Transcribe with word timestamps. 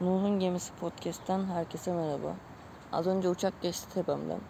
Nuh'un 0.00 0.40
Gemisi 0.40 0.72
Podcast'ten 0.74 1.44
herkese 1.44 1.92
merhaba. 1.92 2.34
Az 2.92 3.06
önce 3.06 3.28
uçak 3.28 3.62
geçti 3.62 3.94
tepemden. 3.94 4.40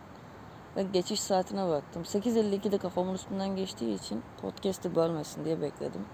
Ve 0.77 0.83
geçiş 0.83 1.21
saatine 1.21 1.69
baktım. 1.69 2.03
8.52'de 2.03 2.79
kafamın 2.79 3.15
üstünden 3.15 3.57
geçtiği 3.57 3.95
için 3.95 4.23
podcast'i 4.43 4.95
bölmesin 4.95 5.45
diye 5.45 5.61
bekledim. 5.61 6.07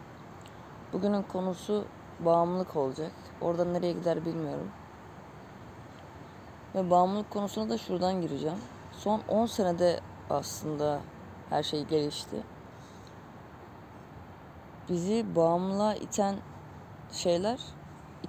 Bugünün 0.93 1.23
konusu 1.23 1.85
bağımlılık 2.21 2.77
olacak. 2.77 3.13
Oradan 3.41 3.75
nereye 3.75 3.93
gider 3.93 4.25
bilmiyorum. 4.25 4.71
Ve 6.75 6.91
bağımlılık 6.91 7.31
konusuna 7.31 7.71
da 7.71 7.79
şuradan 7.79 8.21
gireceğim. 8.21 8.59
Son 8.93 9.21
10 9.29 9.47
senede 9.47 10.01
aslında 10.31 11.01
her 11.51 11.63
şey 11.63 11.85
gelişti. 11.85 12.37
Bizi 14.89 15.37
bağımlılığa 15.37 15.95
iten 15.95 16.37
şeyler 17.13 17.61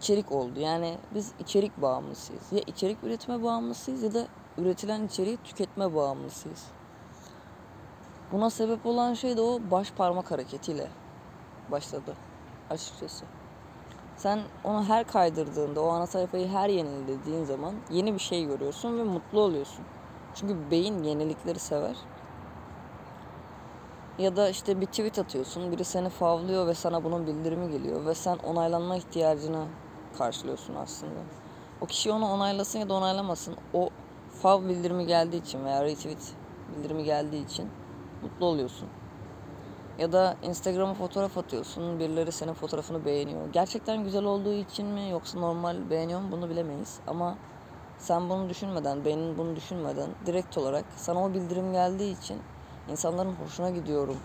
içerik 0.04 0.32
oldu. 0.32 0.60
Yani 0.60 0.98
biz 1.16 1.32
içerik 1.40 1.82
bağımlısıyız. 1.82 2.44
Ya 2.52 2.60
içerik 2.68 3.04
üretme 3.04 3.44
bağımlısıyız 3.44 4.04
ya 4.04 4.14
da 4.14 4.28
üretilen 4.58 5.04
içeriği 5.04 5.38
tüketme 5.38 5.96
bağımlısıyız. 5.96 6.64
Buna 8.32 8.50
sebep 8.50 8.86
olan 8.86 9.14
şey 9.14 9.38
de 9.38 9.42
o 9.42 9.60
baş 9.72 9.92
parmak 9.92 10.32
hareketiyle 10.32 10.88
başladı 11.72 12.14
açıkçası. 12.70 13.26
Sen 14.18 14.40
onu 14.64 14.84
her 14.84 15.08
kaydırdığında, 15.08 15.82
o 15.82 15.88
ana 15.88 16.08
sayfayı 16.08 16.48
her 16.48 16.70
yenilediğin 16.70 17.44
zaman 17.44 17.76
yeni 17.92 18.14
bir 18.14 18.20
şey 18.20 18.46
görüyorsun 18.46 18.98
ve 18.98 19.04
mutlu 19.04 19.40
oluyorsun. 19.40 19.86
Çünkü 20.36 20.72
beyin 20.72 21.04
yenilikleri 21.04 21.60
sever. 21.60 21.96
Ya 24.18 24.36
da 24.36 24.50
işte 24.50 24.82
bir 24.82 24.86
tweet 24.86 25.20
atıyorsun, 25.20 25.72
biri 25.72 25.84
seni 25.84 26.10
favlıyor 26.10 26.68
ve 26.68 26.74
sana 26.74 27.04
bunun 27.04 27.28
bildirimi 27.28 27.72
geliyor 27.72 28.06
ve 28.06 28.16
sen 28.16 28.38
onaylanma 28.38 28.96
ihtiyacını 28.96 29.66
karşılıyorsun 30.18 30.76
aslında. 30.76 31.20
O 31.82 31.86
kişi 31.86 32.12
onu 32.12 32.32
onaylasın 32.32 32.80
ya 32.80 32.90
da 32.90 32.94
onaylamasın. 32.94 33.56
O 33.74 33.90
fav 34.42 34.64
bildirimi 34.64 35.06
geldiği 35.08 35.42
için 35.42 35.66
veya 35.66 35.84
retweet 35.84 36.34
bildirimi 36.78 37.04
geldiği 37.04 37.46
için 37.46 37.70
mutlu 38.22 38.46
oluyorsun. 38.46 38.88
Ya 40.00 40.12
da 40.12 40.38
Instagram'a 40.44 40.94
fotoğraf 40.94 41.38
atıyorsun. 41.38 42.00
Birileri 42.00 42.32
senin 42.32 42.54
fotoğrafını 42.54 43.06
beğeniyor. 43.06 43.54
Gerçekten 43.54 44.04
güzel 44.04 44.24
olduğu 44.24 44.54
için 44.54 44.88
mi 44.88 45.10
yoksa 45.10 45.40
normal 45.40 45.90
beğeniyor 45.90 46.20
mu 46.20 46.28
bunu 46.32 46.50
bilemeyiz. 46.50 47.00
Ama 47.08 47.38
sen 47.98 48.30
bunu 48.30 48.50
düşünmeden, 48.50 49.06
beynin 49.06 49.38
bunu 49.38 49.56
düşünmeden 49.56 50.10
direkt 50.26 50.58
olarak 50.58 50.86
sana 50.96 51.26
o 51.26 51.34
bildirim 51.34 51.72
geldiği 51.72 52.18
için 52.20 52.42
insanların 52.90 53.34
hoşuna 53.34 53.70
gidiyorum 53.70 54.18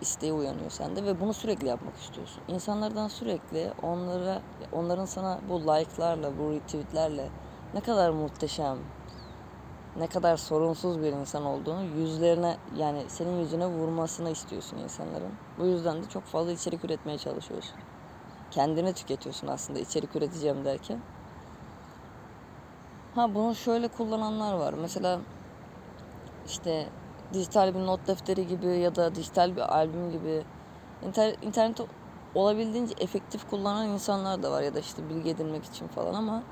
isteği 0.00 0.32
uyanıyor 0.32 0.70
sende 0.70 1.04
ve 1.04 1.20
bunu 1.20 1.34
sürekli 1.34 1.68
yapmak 1.68 1.96
istiyorsun. 1.96 2.42
İnsanlardan 2.48 3.08
sürekli 3.08 3.72
onlara 3.82 4.42
onların 4.72 5.04
sana 5.04 5.40
bu 5.48 5.60
like'larla, 5.60 6.38
bu 6.38 6.52
retweetlerle 6.52 7.28
ne 7.74 7.80
kadar 7.80 8.10
muhteşem, 8.10 8.78
ne 9.96 10.06
kadar 10.06 10.36
sorunsuz 10.36 11.02
bir 11.02 11.12
insan 11.12 11.44
olduğunu 11.44 11.84
yüzlerine 11.84 12.56
yani 12.76 13.04
senin 13.08 13.40
yüzüne 13.40 13.66
vurmasını 13.66 14.30
istiyorsun 14.30 14.76
insanların. 14.76 15.32
Bu 15.58 15.66
yüzden 15.66 16.02
de 16.02 16.08
çok 16.08 16.24
fazla 16.24 16.52
içerik 16.52 16.84
üretmeye 16.84 17.18
çalışıyorsun. 17.18 17.74
Kendini 18.50 18.92
tüketiyorsun 18.92 19.46
aslında 19.46 19.78
içerik 19.78 20.16
üreteceğim 20.16 20.64
derken. 20.64 20.98
Ha 23.14 23.34
bunu 23.34 23.54
şöyle 23.54 23.88
kullananlar 23.88 24.54
var. 24.54 24.74
Mesela 24.74 25.20
işte 26.46 26.88
dijital 27.32 27.74
bir 27.74 27.80
not 27.86 28.06
defteri 28.06 28.46
gibi 28.46 28.66
ya 28.66 28.94
da 28.94 29.14
dijital 29.14 29.56
bir 29.56 29.76
albüm 29.76 30.10
gibi 30.10 30.42
internet, 31.02 31.42
internet 31.42 31.80
olabildiğince 32.34 32.94
efektif 33.00 33.50
kullanan 33.50 33.88
insanlar 33.88 34.42
da 34.42 34.50
var 34.50 34.62
ya 34.62 34.74
da 34.74 34.80
işte 34.80 35.08
bilgi 35.08 35.30
edinmek 35.30 35.64
için 35.64 35.88
falan 35.88 36.14
ama 36.14 36.42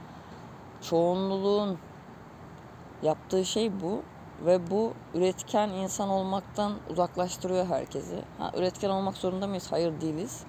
çoğunluğun 0.82 1.78
yaptığı 3.02 3.44
şey 3.44 3.80
bu 3.80 4.02
ve 4.46 4.70
bu 4.70 4.92
üretken 5.14 5.68
insan 5.68 6.08
olmaktan 6.08 6.72
uzaklaştırıyor 6.90 7.66
herkesi. 7.66 8.22
Ha, 8.38 8.50
üretken 8.56 8.90
olmak 8.90 9.16
zorunda 9.16 9.46
mıyız? 9.46 9.66
Hayır 9.70 10.00
değiliz. 10.00 10.40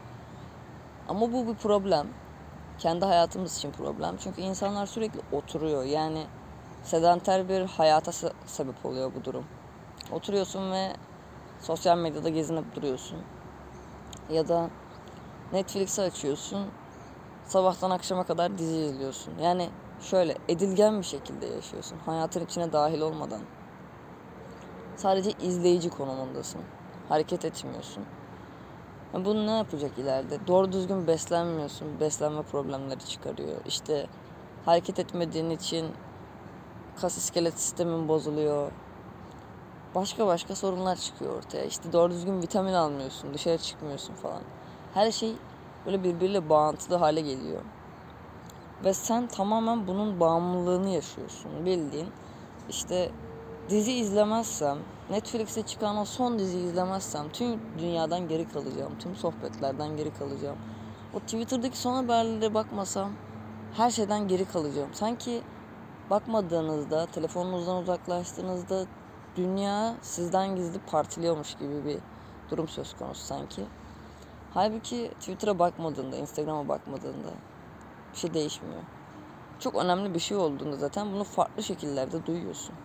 Ama 1.08 1.34
bu 1.34 1.48
bir 1.48 1.56
problem. 1.56 2.08
Kendi 2.80 3.06
hayatımız 3.06 3.58
için 3.58 3.72
problem. 3.72 4.18
Çünkü 4.18 4.42
insanlar 4.42 4.86
sürekli 4.86 5.20
oturuyor. 5.32 5.84
Yani 5.84 6.24
sedanter 6.84 7.50
bir 7.50 7.62
hayata 7.62 8.12
sebep 8.46 8.86
oluyor 8.86 9.12
bu 9.16 9.26
durum. 9.26 9.46
Oturuyorsun 10.12 10.72
ve 10.72 10.94
sosyal 11.59 11.97
medyada 11.97 12.30
gezinip 12.30 12.75
duruyorsun. 12.75 13.18
Ya 14.30 14.47
da 14.47 14.70
Netflix'i 15.53 16.02
açıyorsun. 16.02 16.68
Sabahtan 17.46 17.90
akşama 17.90 18.24
kadar 18.24 18.58
dizi 18.58 18.78
izliyorsun. 18.78 19.34
Yani 19.42 19.70
şöyle 20.02 20.36
edilgen 20.47 21.00
bir 21.00 21.06
şekilde 21.06 21.46
yaşıyorsun. 21.46 21.97
Hayatın 22.06 22.46
içine 22.46 22.74
dahil 22.74 23.02
olmadan. 23.02 23.42
Sadece 24.96 25.31
izleyici 25.31 25.90
konumundasın. 25.90 26.62
Hareket 27.09 27.46
etmiyorsun. 27.46 28.06
Bunu 29.14 29.47
ne 29.47 29.58
yapacak 29.58 29.97
ileride? 29.97 30.47
Doğru 30.47 30.72
düzgün 30.72 31.08
beslenmiyorsun. 31.08 32.00
Beslenme 32.00 32.41
problemleri 32.41 33.06
çıkarıyor. 33.06 33.58
İşte 33.66 34.08
hareket 34.66 35.00
etmediğin 35.00 35.50
için 35.50 35.88
kas 37.02 37.18
iskelet 37.18 37.59
sistemin 37.59 38.08
bozuluyor 38.08 38.72
başka 39.96 40.28
başka 40.28 40.56
sorunlar 40.56 40.96
çıkıyor 40.96 41.38
ortaya. 41.38 41.66
İşte 41.66 41.94
doğru 41.94 42.12
düzgün 42.12 42.42
vitamin 42.42 42.74
almıyorsun, 42.74 43.34
dışarı 43.34 43.58
çıkmıyorsun 43.58 44.14
falan. 44.14 44.42
Her 44.94 45.12
şey 45.12 45.36
böyle 45.86 46.04
birbiriyle 46.04 46.50
bağıntılı 46.50 46.96
hale 46.96 47.22
geliyor. 47.22 47.62
Ve 48.84 48.94
sen 48.94 49.28
tamamen 49.28 49.88
bunun 49.88 50.20
bağımlılığını 50.20 50.90
yaşıyorsun 50.90 51.66
bildiğin. 51.66 52.08
İşte 52.70 53.12
dizi 53.70 53.94
izlemezsem, 53.94 54.78
Netflix'e 55.10 55.62
çıkan 55.62 55.98
o 55.98 56.06
son 56.06 56.40
dizi 56.40 56.58
izlemezsem 56.60 57.30
tüm 57.30 57.60
dünyadan 57.80 58.28
geri 58.28 58.50
kalacağım. 58.50 58.94
Tüm 59.00 59.16
sohbetlerden 59.16 59.98
geri 59.98 60.14
kalacağım. 60.14 60.58
O 61.14 61.20
Twitter'daki 61.20 61.78
son 61.78 61.96
haberlere 61.96 62.54
bakmasam 62.54 63.12
her 63.74 63.92
şeyden 63.92 64.28
geri 64.28 64.46
kalacağım. 64.46 64.90
Sanki 64.94 65.42
bakmadığınızda, 66.10 67.06
telefonunuzdan 67.06 67.78
uzaklaştığınızda 67.78 68.86
dünya 69.35 69.95
sizden 70.01 70.56
gizli 70.56 70.79
partiliyormuş 70.79 71.56
gibi 71.56 71.85
bir 71.85 71.97
durum 72.51 72.67
söz 72.67 72.94
konusu 72.94 73.22
sanki. 73.22 73.66
Halbuki 74.53 75.12
Twitter'a 75.19 75.59
bakmadığında, 75.59 76.16
Instagram'a 76.17 76.67
bakmadığında 76.67 77.29
bir 78.13 78.17
şey 78.17 78.34
değişmiyor. 78.34 78.81
Çok 79.59 79.75
önemli 79.75 80.13
bir 80.13 80.19
şey 80.19 80.38
olduğunda 80.38 80.75
zaten 80.75 81.13
bunu 81.13 81.23
farklı 81.23 81.63
şekillerde 81.63 82.25
duyuyorsun. 82.25 82.75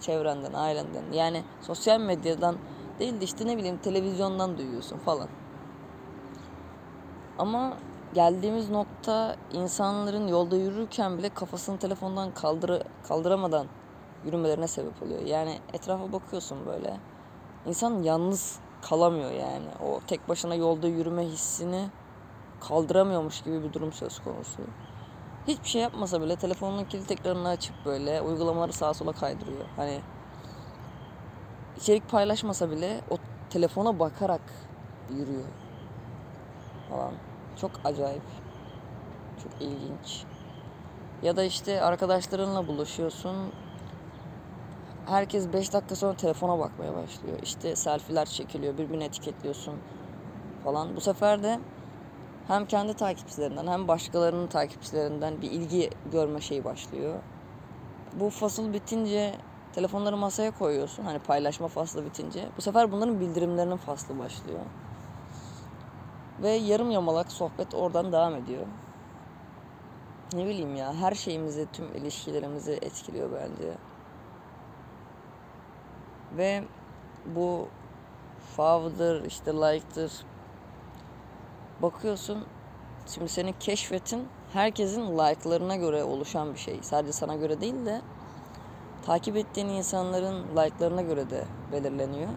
Çevrenden, 0.00 0.52
ailenden. 0.52 1.12
Yani 1.12 1.42
sosyal 1.60 2.00
medyadan 2.00 2.56
değil 2.98 3.20
de 3.20 3.24
işte 3.24 3.46
ne 3.46 3.56
bileyim 3.56 3.78
televizyondan 3.78 4.58
duyuyorsun 4.58 4.98
falan. 4.98 5.28
Ama 7.38 7.76
geldiğimiz 8.14 8.70
nokta 8.70 9.36
insanların 9.52 10.28
yolda 10.28 10.56
yürürken 10.56 11.18
bile 11.18 11.28
kafasını 11.28 11.78
telefondan 11.78 12.34
kaldır 12.34 12.82
kaldıramadan 13.08 13.66
yürümelerine 14.24 14.68
sebep 14.68 15.02
oluyor. 15.02 15.22
Yani 15.22 15.58
etrafa 15.72 16.12
bakıyorsun 16.12 16.66
böyle. 16.66 16.96
İnsan 17.66 18.02
yalnız 18.02 18.58
kalamıyor 18.82 19.30
yani. 19.30 19.68
O 19.86 20.00
tek 20.06 20.28
başına 20.28 20.54
yolda 20.54 20.88
yürüme 20.88 21.22
hissini 21.22 21.88
kaldıramıyormuş 22.60 23.42
gibi 23.42 23.62
bir 23.62 23.72
durum 23.72 23.92
söz 23.92 24.18
konusu. 24.18 24.62
Hiçbir 25.48 25.68
şey 25.68 25.82
yapmasa 25.82 26.22
bile 26.22 26.36
telefonun 26.36 26.84
kilit 26.84 27.10
ekranını 27.10 27.48
açıp 27.48 27.74
böyle 27.84 28.20
uygulamaları 28.20 28.72
sağa 28.72 28.94
sola 28.94 29.12
kaydırıyor. 29.12 29.64
Hani 29.76 30.00
içerik 31.76 32.10
paylaşmasa 32.10 32.70
bile 32.70 33.00
o 33.10 33.16
telefona 33.50 33.98
bakarak 33.98 34.40
yürüyor 35.10 35.44
falan. 36.90 37.12
Çok 37.60 37.70
acayip. 37.84 38.22
Çok 39.42 39.62
ilginç. 39.62 40.24
Ya 41.22 41.36
da 41.36 41.44
işte 41.44 41.82
arkadaşlarınla 41.82 42.66
buluşuyorsun 42.68 43.36
herkes 45.06 45.52
5 45.52 45.72
dakika 45.72 45.96
sonra 45.96 46.16
telefona 46.16 46.58
bakmaya 46.58 46.94
başlıyor. 46.94 47.38
İşte 47.42 47.76
selfiler 47.76 48.26
çekiliyor, 48.26 48.78
birbirini 48.78 49.04
etiketliyorsun 49.04 49.74
falan. 50.64 50.96
Bu 50.96 51.00
sefer 51.00 51.42
de 51.42 51.60
hem 52.48 52.66
kendi 52.66 52.94
takipçilerinden 52.94 53.66
hem 53.66 53.88
başkalarının 53.88 54.46
takipçilerinden 54.46 55.42
bir 55.42 55.50
ilgi 55.50 55.90
görme 56.12 56.40
şeyi 56.40 56.64
başlıyor. 56.64 57.14
Bu 58.20 58.30
fasıl 58.30 58.72
bitince 58.72 59.34
telefonları 59.72 60.16
masaya 60.16 60.50
koyuyorsun. 60.50 61.04
Hani 61.04 61.18
paylaşma 61.18 61.68
faslı 61.68 62.04
bitince. 62.04 62.48
Bu 62.56 62.62
sefer 62.62 62.92
bunların 62.92 63.20
bildirimlerinin 63.20 63.76
faslı 63.76 64.18
başlıyor. 64.18 64.60
Ve 66.42 66.50
yarım 66.50 66.90
yamalak 66.90 67.32
sohbet 67.32 67.74
oradan 67.74 68.12
devam 68.12 68.34
ediyor. 68.34 68.66
Ne 70.32 70.46
bileyim 70.46 70.76
ya 70.76 70.94
her 70.94 71.14
şeyimizi, 71.14 71.66
tüm 71.72 71.94
ilişkilerimizi 71.94 72.72
etkiliyor 72.72 73.30
bence. 73.32 73.74
Ve 76.36 76.64
bu 77.26 77.68
fav'dır 78.56 79.24
işte 79.24 79.52
like'tır 79.52 80.12
bakıyorsun 81.82 82.44
şimdi 83.06 83.28
senin 83.28 83.54
keşfetin 83.60 84.28
herkesin 84.52 85.18
like'larına 85.18 85.76
göre 85.76 86.04
oluşan 86.04 86.54
bir 86.54 86.58
şey. 86.58 86.78
Sadece 86.82 87.12
sana 87.12 87.36
göre 87.36 87.60
değil 87.60 87.86
de 87.86 88.00
takip 89.06 89.36
ettiğin 89.36 89.68
insanların 89.68 90.44
like'larına 90.56 91.02
göre 91.02 91.30
de 91.30 91.44
belirleniyor. 91.72 92.30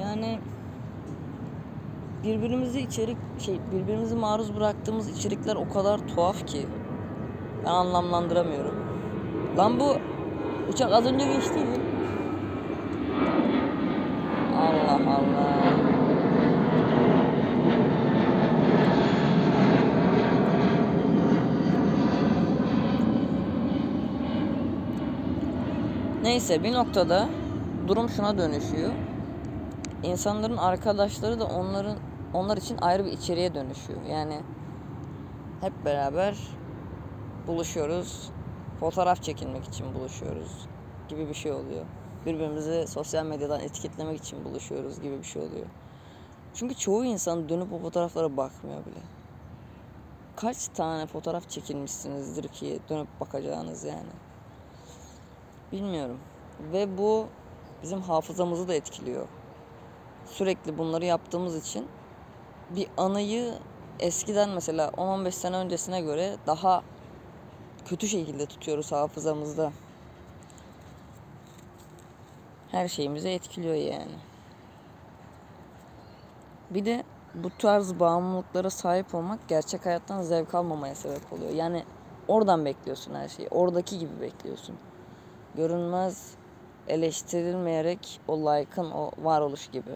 Yani 0.00 0.40
birbirimizi 2.24 2.80
içerik 2.80 3.16
şey 3.38 3.60
birbirimizi 3.72 4.16
maruz 4.16 4.56
bıraktığımız 4.56 5.08
içerikler 5.18 5.56
o 5.56 5.68
kadar 5.68 6.08
tuhaf 6.08 6.46
ki 6.46 6.66
ben 7.64 7.70
anlamlandıramıyorum. 7.70 8.74
Lan 9.58 9.80
bu 9.80 9.96
uçak 10.70 10.92
az 10.92 11.06
önce 11.06 11.26
geçtiydi. 11.26 11.80
Allah 14.56 15.00
Allah. 15.06 15.60
Neyse 26.22 26.62
bir 26.64 26.72
noktada 26.72 27.28
durum 27.88 28.08
şuna 28.08 28.38
dönüşüyor. 28.38 28.92
İnsanların 30.02 30.56
arkadaşları 30.56 31.40
da 31.40 31.44
onların 31.44 31.96
onlar 32.34 32.56
için 32.56 32.78
ayrı 32.80 33.04
bir 33.04 33.12
içeriğe 33.12 33.54
dönüşüyor. 33.54 34.02
Yani 34.10 34.40
hep 35.60 35.84
beraber 35.84 36.36
buluşuyoruz. 37.46 38.30
Fotoğraf 38.80 39.22
çekilmek 39.22 39.64
için 39.64 39.94
buluşuyoruz 39.94 40.66
gibi 41.08 41.28
bir 41.28 41.34
şey 41.34 41.52
oluyor. 41.52 41.86
Birbirimizi 42.26 42.86
sosyal 42.86 43.26
medyadan 43.26 43.60
etiketlemek 43.60 44.18
için 44.18 44.44
buluşuyoruz 44.44 45.00
gibi 45.00 45.18
bir 45.18 45.24
şey 45.24 45.42
oluyor. 45.42 45.66
Çünkü 46.54 46.74
çoğu 46.74 47.04
insan 47.04 47.48
dönüp 47.48 47.72
o 47.72 47.78
fotoğraflara 47.78 48.36
bakmıyor 48.36 48.86
bile. 48.86 49.00
Kaç 50.36 50.68
tane 50.68 51.06
fotoğraf 51.06 51.48
çekilmişsinizdir 51.48 52.48
ki 52.48 52.80
dönüp 52.88 53.08
bakacağınız 53.20 53.84
yani. 53.84 54.10
Bilmiyorum. 55.72 56.18
Ve 56.72 56.98
bu 56.98 57.26
bizim 57.82 58.00
hafızamızı 58.00 58.68
da 58.68 58.74
etkiliyor. 58.74 59.28
Sürekli 60.26 60.78
bunları 60.78 61.04
yaptığımız 61.04 61.56
için 61.56 61.88
bir 62.70 62.86
anıyı 62.96 63.54
eskiden 64.00 64.50
mesela 64.50 64.88
10-15 64.88 65.30
sene 65.30 65.56
öncesine 65.56 66.00
göre 66.00 66.36
daha 66.46 66.82
kötü 67.90 68.08
şekilde 68.08 68.46
tutuyoruz 68.46 68.92
hafızamızda. 68.92 69.72
Her 72.70 72.88
şeyimizi 72.88 73.28
etkiliyor 73.28 73.74
yani. 73.74 74.16
Bir 76.70 76.84
de 76.84 77.04
bu 77.34 77.50
tarz 77.58 78.00
bağımlılıklara 78.00 78.70
sahip 78.70 79.14
olmak 79.14 79.48
gerçek 79.48 79.86
hayattan 79.86 80.22
zevk 80.22 80.54
almamaya 80.54 80.94
sebep 80.94 81.32
oluyor. 81.32 81.50
Yani 81.50 81.84
oradan 82.28 82.64
bekliyorsun 82.64 83.14
her 83.14 83.28
şeyi. 83.28 83.48
Oradaki 83.48 83.98
gibi 83.98 84.20
bekliyorsun. 84.20 84.76
Görünmez, 85.54 86.34
eleştirilmeyerek 86.88 88.20
o 88.28 88.38
like'ın 88.38 88.90
o 88.90 89.10
varoluş 89.18 89.70
gibi. 89.70 89.94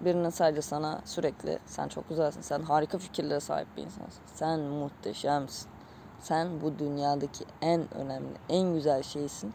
Birinin 0.00 0.30
sadece 0.30 0.62
sana 0.62 1.00
sürekli 1.04 1.58
sen 1.66 1.88
çok 1.88 2.08
güzelsin, 2.08 2.40
sen 2.40 2.62
harika 2.62 2.98
fikirlere 2.98 3.40
sahip 3.40 3.68
bir 3.76 3.82
insansın. 3.82 4.22
Sen 4.34 4.60
muhteşemsin. 4.60 5.75
Sen 6.20 6.60
bu 6.60 6.78
dünyadaki 6.78 7.44
en 7.62 7.94
önemli, 7.94 8.32
en 8.48 8.74
güzel 8.74 9.02
şeysin 9.02 9.54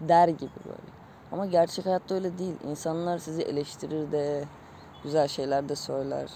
der 0.00 0.28
gibi 0.28 0.50
böyle. 0.64 0.94
Ama 1.32 1.46
gerçek 1.46 1.86
hayatta 1.86 2.14
öyle 2.14 2.38
değil. 2.38 2.54
İnsanlar 2.70 3.18
sizi 3.18 3.42
eleştirir 3.42 4.12
de, 4.12 4.44
güzel 5.02 5.28
şeyler 5.28 5.68
de 5.68 5.76
söyler. 5.76 6.30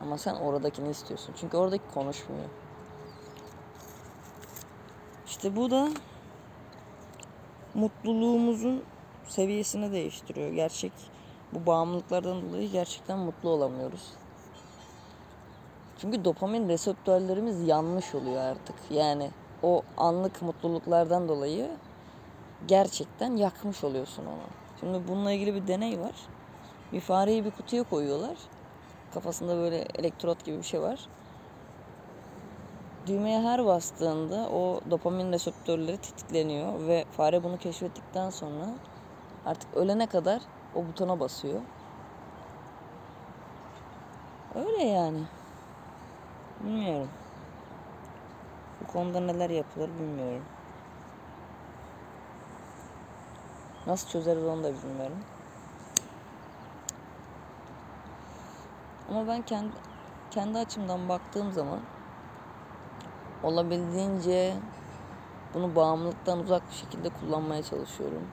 Ama 0.00 0.18
sen 0.18 0.34
oradakini 0.34 0.90
istiyorsun. 0.90 1.34
Çünkü 1.40 1.56
oradaki 1.56 1.84
konuşmuyor. 1.94 2.44
İşte 5.26 5.56
bu 5.56 5.70
da 5.70 5.88
mutluluğumuzun 7.74 8.82
seviyesini 9.28 9.92
değiştiriyor. 9.92 10.52
Gerçek 10.52 10.92
bu 11.52 11.66
bağımlılıklardan 11.66 12.42
dolayı 12.48 12.70
gerçekten 12.70 13.18
mutlu 13.18 13.48
olamıyoruz. 13.48 14.12
Çünkü 16.04 16.24
dopamin 16.24 16.68
reseptörlerimiz 16.68 17.68
yanlış 17.68 18.14
oluyor 18.14 18.36
artık. 18.36 18.76
Yani 18.90 19.30
o 19.62 19.82
anlık 19.96 20.42
mutluluklardan 20.42 21.28
dolayı 21.28 21.70
gerçekten 22.68 23.36
yakmış 23.36 23.84
oluyorsun 23.84 24.26
onu. 24.26 24.42
Şimdi 24.80 25.08
bununla 25.08 25.32
ilgili 25.32 25.54
bir 25.54 25.66
deney 25.66 26.00
var. 26.00 26.14
Bir 26.92 27.00
fareyi 27.00 27.44
bir 27.44 27.50
kutuya 27.50 27.82
koyuyorlar. 27.82 28.36
Kafasında 29.14 29.56
böyle 29.56 29.76
elektrot 29.76 30.44
gibi 30.44 30.58
bir 30.58 30.62
şey 30.62 30.80
var. 30.80 31.08
Düğmeye 33.06 33.40
her 33.40 33.66
bastığında 33.66 34.48
o 34.50 34.80
dopamin 34.90 35.32
reseptörleri 35.32 35.98
tetikleniyor 35.98 36.86
ve 36.86 37.04
fare 37.16 37.44
bunu 37.44 37.58
keşfettikten 37.58 38.30
sonra 38.30 38.66
artık 39.46 39.74
ölene 39.74 40.06
kadar 40.06 40.42
o 40.74 40.86
butona 40.86 41.20
basıyor. 41.20 41.60
Öyle 44.54 44.84
yani. 44.84 45.20
Bilmiyorum. 46.64 47.08
Bu 48.80 48.92
konuda 48.92 49.20
neler 49.20 49.50
yapılır 49.50 49.88
bilmiyorum. 49.88 50.42
Nasıl 53.86 54.08
çözeriz 54.08 54.44
onu 54.44 54.64
da 54.64 54.72
bilmiyorum. 54.74 55.18
Ama 59.10 59.28
ben 59.28 59.42
kendi 59.42 59.72
kendi 60.30 60.58
açımdan 60.58 61.08
baktığım 61.08 61.52
zaman 61.52 61.80
olabildiğince 63.42 64.54
bunu 65.54 65.76
bağımlılıktan 65.76 66.38
uzak 66.38 66.70
bir 66.70 66.74
şekilde 66.74 67.08
kullanmaya 67.08 67.62
çalışıyorum. 67.62 68.28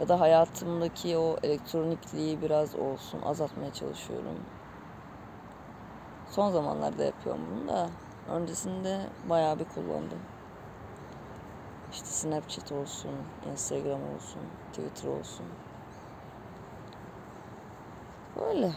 Ya 0.00 0.08
da 0.08 0.20
hayatımdaki 0.20 1.18
o 1.18 1.36
elektronikliği 1.42 2.42
biraz 2.42 2.74
olsun 2.74 3.22
azaltmaya 3.22 3.72
çalışıyorum. 3.72 4.38
Son 6.30 6.52
zamanlarda 6.52 7.04
yapıyorum 7.04 7.42
bunu 7.50 7.68
da 7.68 7.90
öncesinde 8.28 9.00
bayağı 9.28 9.58
bir 9.58 9.64
kullandım. 9.64 10.18
İşte 11.92 12.06
Snapchat 12.06 12.72
olsun, 12.72 13.10
Instagram 13.52 14.00
olsun, 14.14 14.42
Twitter 14.72 15.08
olsun. 15.08 15.46
Böyle. 18.40 18.72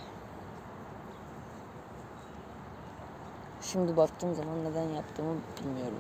Şimdi 3.62 3.97
baktığım 3.97 4.33
zaman 4.35 4.64
neden 4.66 4.90
yaptığımı 4.90 5.35
bilmiyorum. 5.59 5.99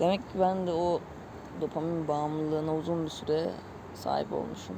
Demek 0.00 0.20
ki 0.32 0.40
ben 0.40 0.66
de 0.66 0.72
o 0.72 1.00
dopamin 1.60 2.08
bağımlılığına 2.08 2.76
uzun 2.76 3.04
bir 3.04 3.10
süre 3.10 3.50
sahip 3.94 4.32
olmuşum. 4.32 4.76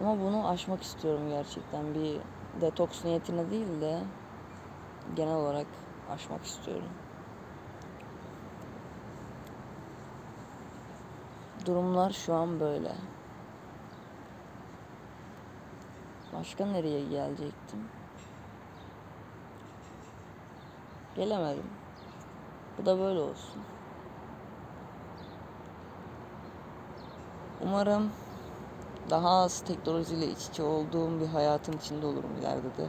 Ama 0.00 0.20
bunu 0.20 0.48
aşmak 0.48 0.82
istiyorum 0.82 1.28
gerçekten. 1.28 1.94
Bir 1.94 2.20
detoks 2.60 3.04
niyetine 3.04 3.50
değil 3.50 3.80
de 3.80 4.00
genel 5.16 5.34
olarak 5.34 5.66
aşmak 6.10 6.44
istiyorum. 6.44 6.88
Durumlar 11.66 12.10
şu 12.10 12.34
an 12.34 12.60
böyle. 12.60 12.92
Başka 16.32 16.66
nereye 16.66 17.04
gelecektim? 17.04 17.88
Gelemedim. 21.16 21.70
Bu 22.78 22.86
da 22.86 22.98
böyle 22.98 23.20
olsun. 23.20 23.62
Umarım 27.60 28.12
daha 29.10 29.28
az 29.28 29.60
teknolojiyle 29.60 30.26
iç 30.28 30.48
içe 30.48 30.62
olduğum 30.62 31.20
bir 31.20 31.26
hayatın 31.26 31.72
içinde 31.72 32.06
olurum 32.06 32.36
ileride 32.40 32.76
de. 32.76 32.86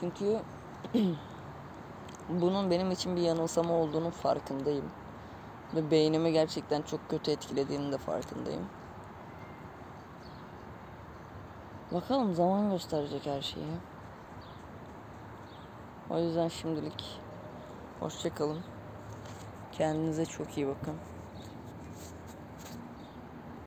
Çünkü 0.00 0.40
bunun 2.28 2.70
benim 2.70 2.90
için 2.90 3.16
bir 3.16 3.22
yanılsama 3.22 3.74
olduğunun 3.74 4.10
farkındayım. 4.10 4.90
Ve 5.74 5.90
beynimi 5.90 6.32
gerçekten 6.32 6.82
çok 6.82 7.10
kötü 7.10 7.30
etkilediğinin 7.30 7.92
de 7.92 7.98
farkındayım. 7.98 8.66
Bakalım 11.92 12.34
zaman 12.34 12.70
gösterecek 12.70 13.26
her 13.26 13.42
şeyi. 13.42 13.66
O 16.10 16.18
yüzden 16.18 16.48
şimdilik 16.48 17.20
hoşçakalın. 18.00 18.60
Kendinize 19.72 20.26
çok 20.26 20.56
iyi 20.56 20.66
bakın. 20.66 21.02